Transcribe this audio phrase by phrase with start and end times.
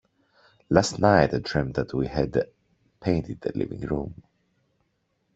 [0.67, 2.49] Last night I dreamt that we had
[3.01, 4.23] painted the living room.